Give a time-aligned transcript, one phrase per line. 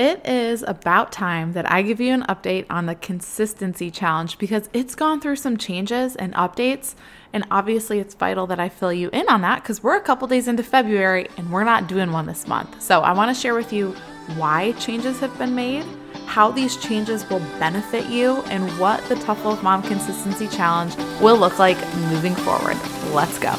[0.00, 4.70] It is about time that I give you an update on the consistency challenge because
[4.72, 6.94] it's gone through some changes and updates.
[7.34, 10.26] And obviously, it's vital that I fill you in on that because we're a couple
[10.26, 12.80] days into February and we're not doing one this month.
[12.80, 13.94] So, I want to share with you
[14.36, 15.84] why changes have been made,
[16.24, 21.36] how these changes will benefit you, and what the Tough Love Mom Consistency Challenge will
[21.36, 21.76] look like
[22.08, 22.78] moving forward.
[23.12, 23.54] Let's go.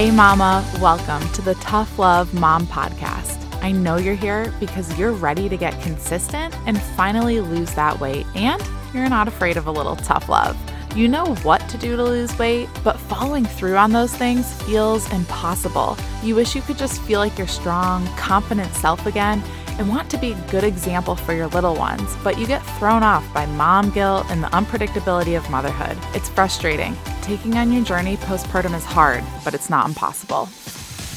[0.00, 3.36] Hey, Mama, welcome to the Tough Love Mom Podcast.
[3.62, 8.24] I know you're here because you're ready to get consistent and finally lose that weight,
[8.34, 8.62] and
[8.94, 10.56] you're not afraid of a little tough love.
[10.96, 15.12] You know what to do to lose weight, but following through on those things feels
[15.12, 15.98] impossible.
[16.22, 19.42] You wish you could just feel like your strong, confident self again
[19.78, 23.02] and want to be a good example for your little ones, but you get thrown
[23.02, 25.98] off by mom guilt and the unpredictability of motherhood.
[26.14, 26.96] It's frustrating.
[27.22, 30.46] Taking on your journey postpartum is hard, but it's not impossible.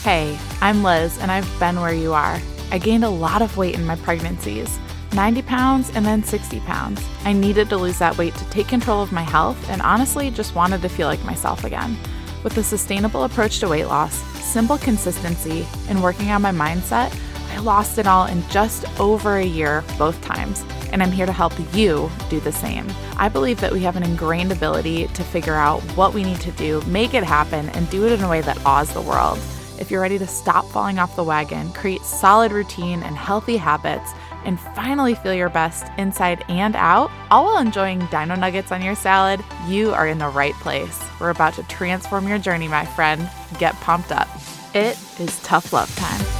[0.03, 2.39] Hey, I'm Liz, and I've been where you are.
[2.71, 4.79] I gained a lot of weight in my pregnancies
[5.13, 7.01] 90 pounds and then 60 pounds.
[7.23, 10.55] I needed to lose that weight to take control of my health and honestly just
[10.55, 11.97] wanted to feel like myself again.
[12.43, 17.17] With a sustainable approach to weight loss, simple consistency, and working on my mindset,
[17.51, 20.63] I lost it all in just over a year both times,
[20.93, 22.87] and I'm here to help you do the same.
[23.17, 26.51] I believe that we have an ingrained ability to figure out what we need to
[26.51, 29.39] do, make it happen, and do it in a way that awes the world.
[29.79, 34.11] If you're ready to stop falling off the wagon, create solid routine and healthy habits,
[34.45, 38.95] and finally feel your best inside and out, all while enjoying dino nuggets on your
[38.95, 41.03] salad, you are in the right place.
[41.19, 43.27] We're about to transform your journey, my friend.
[43.57, 44.27] Get pumped up.
[44.75, 46.32] It is tough love time.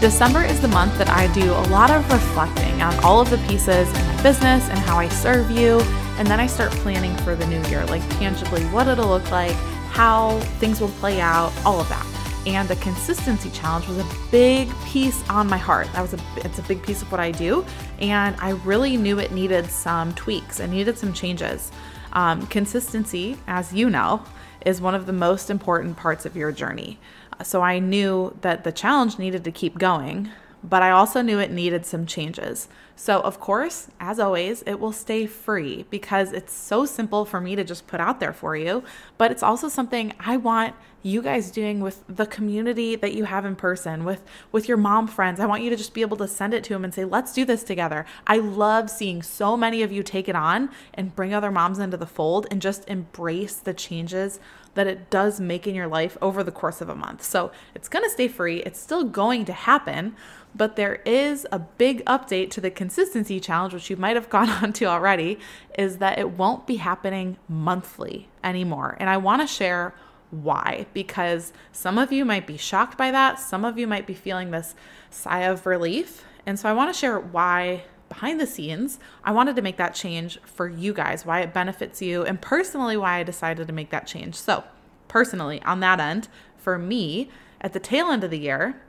[0.00, 3.38] December is the month that I do a lot of reflecting on all of the
[3.48, 5.80] pieces in my business and how I serve you.
[6.18, 9.56] And then I start planning for the new year, like tangibly what it'll look like,
[9.88, 12.06] how things will play out, all of that.
[12.46, 15.90] And the consistency challenge was a big piece on my heart.
[15.94, 17.64] That was a it's a big piece of what I do,
[17.98, 20.60] and I really knew it needed some tweaks.
[20.60, 21.72] It needed some changes.
[22.12, 24.22] Um, consistency, as you know,
[24.64, 26.98] is one of the most important parts of your journey.
[27.42, 30.30] So I knew that the challenge needed to keep going,
[30.64, 32.68] but I also knew it needed some changes.
[32.98, 37.54] So, of course, as always, it will stay free because it's so simple for me
[37.54, 38.82] to just put out there for you,
[39.18, 43.44] but it's also something I want you guys doing with the community that you have
[43.44, 45.38] in person with with your mom friends.
[45.38, 47.32] I want you to just be able to send it to them and say, "Let's
[47.32, 51.34] do this together." I love seeing so many of you take it on and bring
[51.34, 54.40] other moms into the fold and just embrace the changes
[54.76, 57.22] that it does make in your life over the course of a month.
[57.22, 58.62] So, it's going to stay free.
[58.62, 60.14] It's still going to happen,
[60.54, 64.48] but there is a big update to the consistency challenge, which you might have gone
[64.48, 65.38] on to already,
[65.76, 68.96] is that it won't be happening monthly anymore.
[69.00, 69.94] And I want to share
[70.30, 73.38] why, because some of you might be shocked by that.
[73.38, 74.74] Some of you might be feeling this
[75.10, 76.24] sigh of relief.
[76.44, 79.94] And so I want to share why behind the scenes, I wanted to make that
[79.94, 83.90] change for you guys, why it benefits you, and personally, why I decided to make
[83.90, 84.34] that change.
[84.34, 84.64] So,
[85.08, 87.30] personally, on that end, for me,
[87.60, 88.80] at the tail end of the year,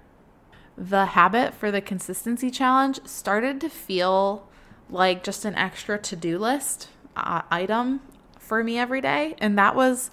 [0.77, 4.47] the habit for the consistency challenge started to feel
[4.89, 8.01] like just an extra to do list uh, item
[8.37, 9.35] for me every day.
[9.39, 10.11] And that was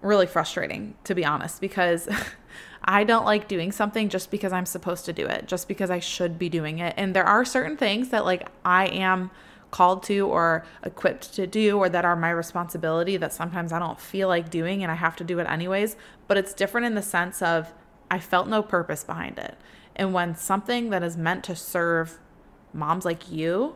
[0.00, 2.08] really frustrating, to be honest, because
[2.86, 5.98] I don't like doing something just because I'm supposed to do it, just because I
[5.98, 6.94] should be doing it.
[6.96, 9.30] And there are certain things that, like, I am
[9.72, 14.00] called to or equipped to do or that are my responsibility that sometimes I don't
[14.00, 15.96] feel like doing and I have to do it anyways.
[16.28, 17.72] But it's different in the sense of
[18.10, 19.56] I felt no purpose behind it.
[19.96, 22.18] And when something that is meant to serve
[22.72, 23.74] moms like you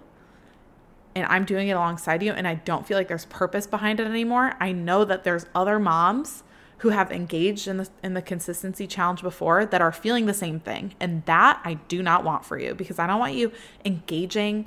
[1.14, 4.06] and I'm doing it alongside you and I don't feel like there's purpose behind it
[4.06, 6.44] anymore, I know that there's other moms
[6.80, 10.58] who have engaged in the in the consistency challenge before that are feeling the same
[10.58, 10.94] thing.
[10.98, 13.52] And that I do not want for you because I don't want you
[13.84, 14.66] engaging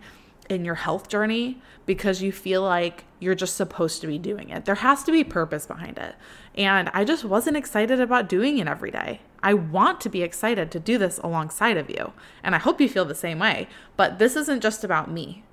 [0.50, 4.66] in your health journey because you feel like you're just supposed to be doing it.
[4.66, 6.16] There has to be purpose behind it.
[6.56, 9.22] And I just wasn't excited about doing it every day.
[9.42, 12.14] I want to be excited to do this alongside of you.
[12.44, 13.68] And I hope you feel the same way.
[13.98, 15.44] But this isn't just about me.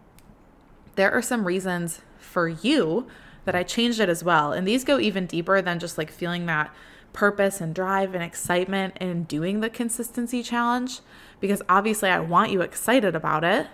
[0.96, 3.06] There are some reasons for you
[3.44, 4.52] that I changed it as well.
[4.52, 6.74] And these go even deeper than just like feeling that
[7.12, 11.00] purpose and drive and excitement in doing the consistency challenge
[11.40, 13.66] because obviously I want you excited about it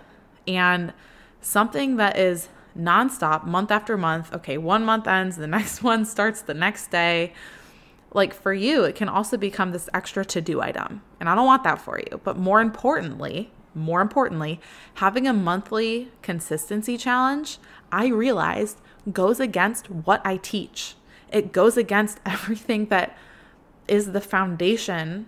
[0.47, 0.93] and
[1.41, 4.33] something that is nonstop month after month.
[4.33, 7.33] Okay, one month ends, the next one starts the next day.
[8.13, 11.01] Like for you, it can also become this extra to do item.
[11.19, 12.21] And I don't want that for you.
[12.23, 14.59] But more importantly, more importantly,
[14.95, 17.59] having a monthly consistency challenge,
[17.91, 18.79] I realized
[19.11, 20.95] goes against what I teach.
[21.31, 23.17] It goes against everything that
[23.87, 25.27] is the foundation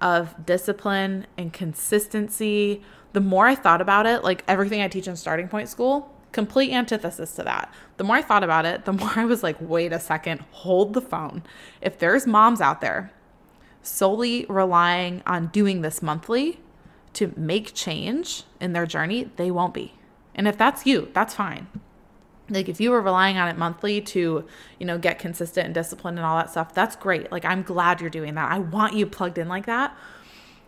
[0.00, 2.82] of discipline and consistency.
[3.12, 6.72] The more I thought about it, like everything I teach in starting point school, complete
[6.72, 7.72] antithesis to that.
[7.96, 10.92] The more I thought about it, the more I was like, wait a second, hold
[10.92, 11.42] the phone.
[11.80, 13.12] If there's moms out there
[13.82, 16.60] solely relying on doing this monthly
[17.12, 19.94] to make change in their journey, they won't be.
[20.34, 21.68] And if that's you, that's fine.
[22.50, 24.44] Like if you were relying on it monthly to,
[24.78, 27.32] you know, get consistent and disciplined and all that stuff, that's great.
[27.32, 28.52] Like I'm glad you're doing that.
[28.52, 29.96] I want you plugged in like that.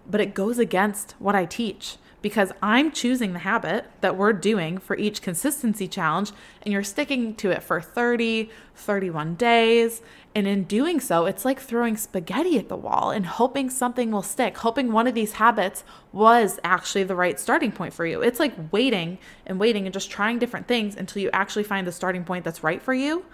[0.09, 1.97] But it goes against what I teach
[2.27, 6.33] because I'm choosing the habit that we're doing for each consistency challenge
[6.63, 10.03] and you're sticking to it for 30, 31 days.
[10.35, 14.25] And in doing so, it's like throwing spaghetti at the wall and hoping something will
[14.25, 18.23] stick, hoping one of these habits was actually the right starting point for you.
[18.23, 21.93] It's like waiting and waiting and just trying different things until you actually find the
[21.93, 23.25] starting point that's right for you.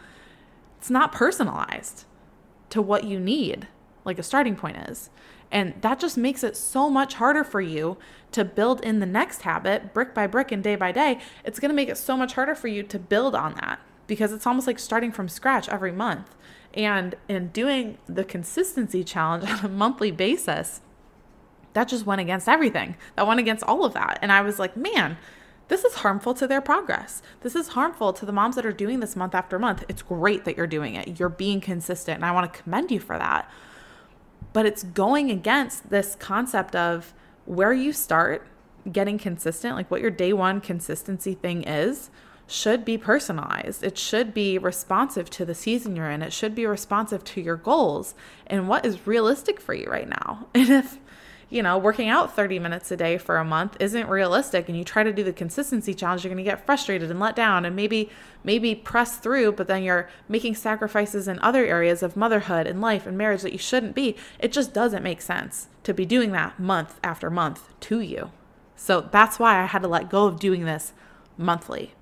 [0.76, 2.04] It's not personalized
[2.68, 3.68] to what you need,
[4.04, 5.08] like a starting point is.
[5.52, 7.98] And that just makes it so much harder for you
[8.32, 11.20] to build in the next habit brick by brick and day by day.
[11.44, 14.32] It's going to make it so much harder for you to build on that because
[14.32, 16.34] it's almost like starting from scratch every month.
[16.72, 20.80] And in doing the consistency challenge on a monthly basis,
[21.74, 22.96] that just went against everything.
[23.16, 24.18] That went against all of that.
[24.22, 25.18] And I was like, man,
[25.68, 27.22] this is harmful to their progress.
[27.42, 29.84] This is harmful to the moms that are doing this month after month.
[29.88, 31.20] It's great that you're doing it.
[31.20, 32.16] You're being consistent.
[32.16, 33.50] And I want to commend you for that
[34.52, 37.14] but it's going against this concept of
[37.44, 38.46] where you start
[38.90, 42.10] getting consistent, like what your day one consistency thing is,
[42.46, 43.82] should be personalized.
[43.82, 46.22] It should be responsive to the season you're in.
[46.22, 48.14] It should be responsive to your goals
[48.46, 50.46] and what is realistic for you right now.
[50.54, 50.98] And if
[51.52, 54.84] you know, working out 30 minutes a day for a month isn't realistic and you
[54.84, 57.76] try to do the consistency challenge, you're going to get frustrated and let down and
[57.76, 58.08] maybe
[58.42, 63.06] maybe press through, but then you're making sacrifices in other areas of motherhood and life
[63.06, 64.16] and marriage that you shouldn't be.
[64.38, 68.30] It just doesn't make sense to be doing that month after month to you.
[68.74, 70.94] So that's why I had to let go of doing this
[71.36, 71.92] monthly.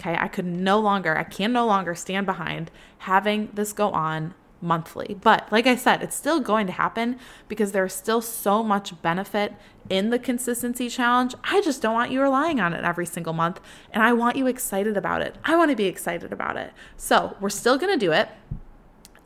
[0.00, 2.70] Okay, I could no longer, I can no longer stand behind
[3.00, 5.16] having this go on monthly.
[5.20, 7.18] But like I said, it's still going to happen
[7.48, 9.54] because there's still so much benefit
[9.88, 11.34] in the consistency challenge.
[11.44, 13.60] I just don't want you relying on it every single month.
[13.92, 15.36] And I want you excited about it.
[15.44, 16.72] I want to be excited about it.
[16.96, 18.28] So we're still going to do it.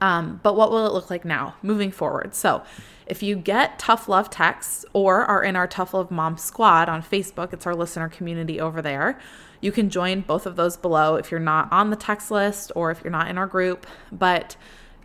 [0.00, 2.35] Um, but what will it look like now moving forward?
[2.35, 2.62] So
[3.06, 7.03] if you get Tough Love texts or are in our Tough Love Mom squad on
[7.03, 9.19] Facebook, it's our listener community over there.
[9.61, 12.91] You can join both of those below if you're not on the text list or
[12.91, 13.87] if you're not in our group.
[14.11, 14.56] But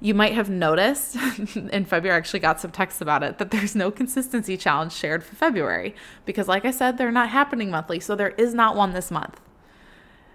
[0.01, 1.15] you might have noticed
[1.55, 5.23] in February, I actually got some texts about it, that there's no consistency challenge shared
[5.23, 5.95] for February
[6.25, 7.99] because, like I said, they're not happening monthly.
[7.99, 9.39] So there is not one this month.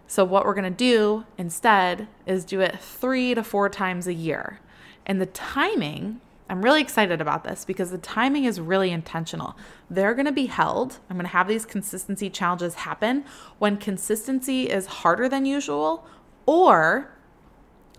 [0.06, 4.14] So, what we're going to do instead is do it three to four times a
[4.14, 4.60] year.
[5.06, 9.56] And the timing, I'm really excited about this because the timing is really intentional.
[9.88, 10.98] They're going to be held.
[11.08, 13.24] I'm going to have these consistency challenges happen
[13.58, 16.06] when consistency is harder than usual
[16.44, 17.12] or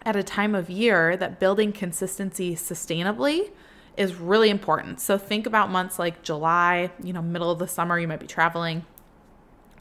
[0.04, 3.52] at a time of year that building consistency sustainably
[3.98, 5.00] is really important.
[5.00, 8.28] So think about months like July, you know, middle of the summer, you might be
[8.28, 8.86] traveling,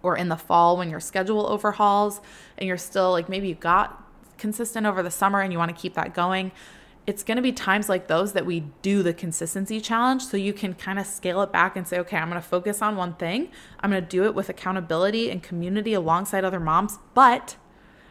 [0.02, 2.20] or in the fall when your schedule overhauls
[2.58, 4.06] and you're still like maybe you got
[4.38, 6.52] consistent over the summer and you want to keep that going.
[7.06, 10.52] It's going to be times like those that we do the consistency challenge so you
[10.52, 13.14] can kind of scale it back and say, okay, I'm going to focus on one
[13.14, 13.50] thing.
[13.80, 17.56] I'm going to do it with accountability and community alongside other moms, but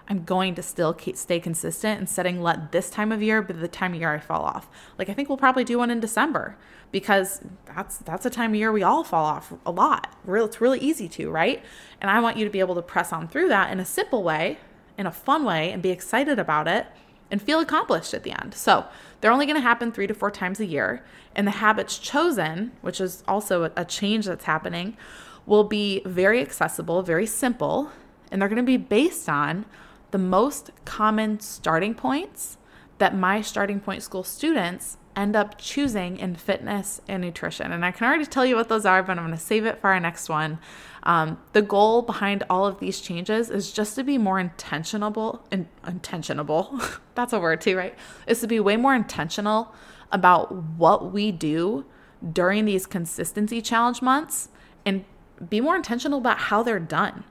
[0.09, 3.67] I'm going to still stay consistent and setting let this time of year be the
[3.67, 4.67] time of year I fall off.
[4.97, 6.57] Like I think we'll probably do one in December
[6.91, 10.15] because that's that's a time of year we all fall off a lot.
[10.25, 11.63] Real it's really easy to, right?
[12.01, 14.23] And I want you to be able to press on through that in a simple
[14.23, 14.57] way,
[14.97, 16.87] in a fun way and be excited about it
[17.29, 18.55] and feel accomplished at the end.
[18.55, 18.85] So,
[19.21, 22.71] they're only going to happen 3 to 4 times a year and the habits chosen,
[22.81, 24.97] which is also a change that's happening,
[25.45, 27.91] will be very accessible, very simple,
[28.31, 29.65] and they're going to be based on
[30.11, 32.57] the most common starting points
[32.97, 37.71] that my starting point school students end up choosing in fitness and nutrition.
[37.71, 39.81] And I can already tell you what those are, but I'm going to save it
[39.81, 40.59] for our next one.
[41.03, 45.45] Um, the goal behind all of these changes is just to be more intentional.
[45.51, 47.95] In, intentionable, that's a word too, right?
[48.27, 49.73] Is to be way more intentional
[50.11, 51.85] about what we do
[52.33, 54.49] during these consistency challenge months
[54.85, 55.05] and
[55.49, 57.23] be more intentional about how they're done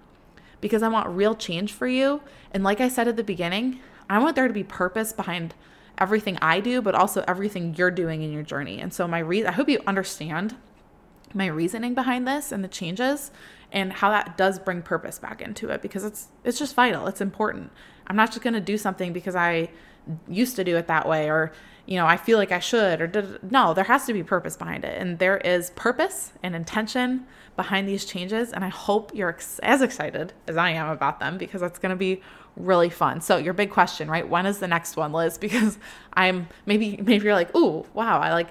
[0.61, 2.21] because I want real change for you.
[2.53, 5.55] And like I said at the beginning, I want there to be purpose behind
[5.99, 8.81] everything I do, but also everything you're doing in your journey.
[8.81, 10.57] And so my re- I hope you understand
[11.35, 13.31] my reasoning behind this and the changes
[13.71, 17.07] and how that does bring purpose back into it because it's it's just vital.
[17.07, 17.71] It's important.
[18.07, 19.71] I'm not just going to do something because I
[20.27, 21.53] used to do it that way or
[21.88, 24.85] you know, I feel like I should, or no, there has to be purpose behind
[24.85, 25.00] it.
[25.00, 27.26] And there is purpose and intention
[27.57, 28.52] behind these changes.
[28.52, 31.88] And I hope you're ex- as excited as I am about them because that's going
[31.88, 32.21] to be
[32.57, 33.23] really fun.
[33.23, 34.28] So, your big question, right?
[34.28, 35.38] When is the next one, Liz?
[35.49, 35.78] Because
[36.12, 38.49] I'm maybe, maybe you're like, ooh, wow, I like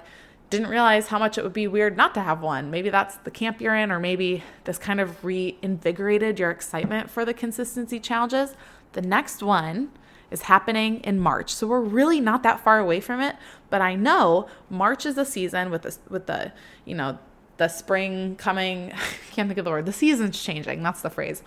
[0.50, 2.72] didn't realize how much it would be weird not to have one.
[2.72, 7.24] Maybe that's the camp you're in, or maybe this kind of reinvigorated your excitement for
[7.24, 8.56] the consistency challenges.
[8.94, 9.92] The next one
[10.30, 11.52] is happening in March.
[11.54, 13.36] So we're really not that far away from it,
[13.70, 16.52] but I know March is a season with the with the,
[16.84, 17.18] you know,
[17.56, 19.86] the spring coming, I can't think of the word.
[19.86, 20.82] The season's changing.
[20.82, 21.42] That's the phrase.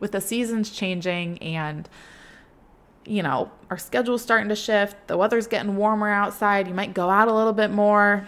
[0.00, 1.88] With the seasons changing and
[3.06, 7.10] you know, our schedule's starting to shift, the weather's getting warmer outside, you might go
[7.10, 8.26] out a little bit more.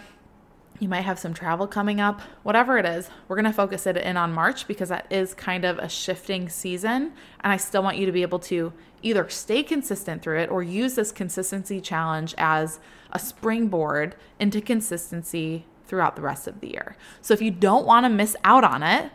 [0.79, 2.21] You might have some travel coming up.
[2.43, 5.65] Whatever it is, we're going to focus it in on March because that is kind
[5.65, 7.13] of a shifting season.
[7.41, 10.61] And I still want you to be able to either stay consistent through it or
[10.61, 12.79] use this consistency challenge as
[13.11, 16.95] a springboard into consistency throughout the rest of the year.
[17.21, 19.11] So if you don't want to miss out on it,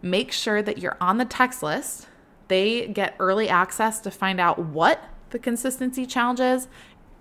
[0.00, 2.06] make sure that you're on the text list.
[2.48, 6.68] They get early access to find out what the consistency challenge is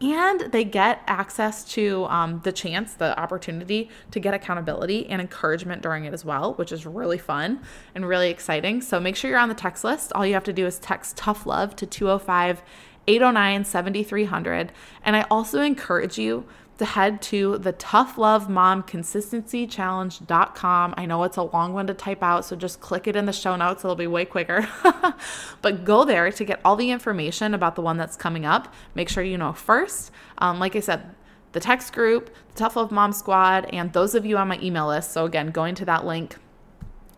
[0.01, 5.81] and they get access to um, the chance, the opportunity to get accountability and encouragement
[5.83, 7.61] during it as well, which is really fun
[7.93, 8.81] and really exciting.
[8.81, 10.11] So make sure you're on the text list.
[10.13, 12.63] All you have to do is text Tough Love to 205
[13.07, 14.71] 809 7300.
[15.03, 16.45] And I also encourage you
[16.81, 19.69] to head to the Tough Love Mom Consistency.
[19.77, 23.33] I know it's a long one to type out, so just click it in the
[23.33, 23.85] show notes.
[23.85, 24.67] It'll be way quicker.
[25.61, 28.73] but go there to get all the information about the one that's coming up.
[28.95, 30.09] Make sure you know first.
[30.39, 31.13] Um, like I said,
[31.51, 34.87] the text group, the Tough Love Mom Squad, and those of you on my email
[34.87, 35.11] list.
[35.11, 36.37] So, again, going to that link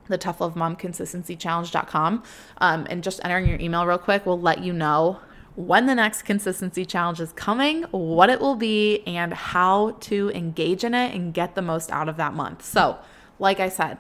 [0.10, 2.22] the tough love mom consistency challenge.com
[2.58, 5.22] um, and just entering your email real quick will let you know
[5.56, 10.84] when the next consistency challenge is coming, what it will be, and how to engage
[10.84, 12.66] in it and get the most out of that month.
[12.66, 12.98] So,
[13.40, 13.98] like I said,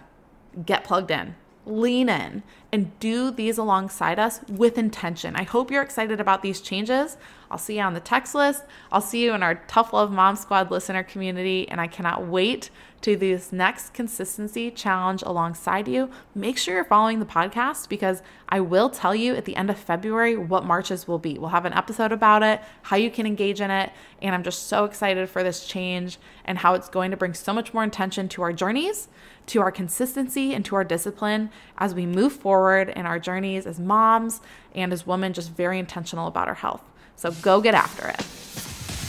[0.66, 5.36] get plugged in, lean in, and do these alongside us with intention.
[5.36, 7.18] I hope you're excited about these changes.
[7.52, 8.64] I'll see you on the text list.
[8.92, 12.72] I'll see you in our Tough Love Mom Squad listener community, and I cannot wait
[13.02, 16.10] to do this next consistency challenge alongside you.
[16.34, 19.78] Make sure you're following the podcast because I will tell you at the end of
[19.78, 21.38] February what Marches will be.
[21.38, 24.68] We'll have an episode about it, how you can engage in it, and I'm just
[24.68, 28.30] so excited for this change and how it's going to bring so much more intention
[28.30, 29.10] to our journeys,
[29.48, 33.80] to our consistency, and to our discipline as we move forward in our journeys as
[33.80, 34.42] moms
[34.76, 36.84] and as women, just very intentional about our health.
[37.16, 38.18] So go get after it.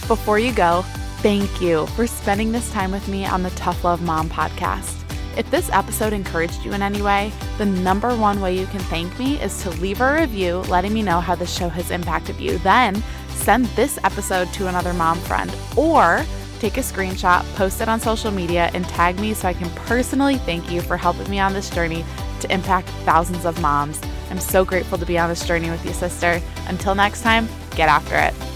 [0.09, 0.83] Before you go,
[1.19, 5.01] thank you for spending this time with me on the Tough Love Mom podcast.
[5.37, 9.19] If this episode encouraged you in any way, the number one way you can thank
[9.19, 12.59] me is to leave a review letting me know how the show has impacted you.
[12.59, 16.25] Then send this episode to another mom friend or
[16.61, 20.39] take a screenshot, post it on social media, and tag me so I can personally
[20.39, 22.05] thank you for helping me on this journey
[22.41, 24.01] to impact thousands of moms.
[24.31, 26.41] I'm so grateful to be on this journey with you, sister.
[26.67, 28.54] Until next time, get after it.